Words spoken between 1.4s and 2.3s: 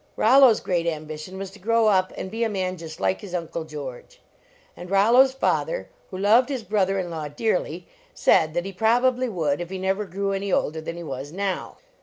to grow up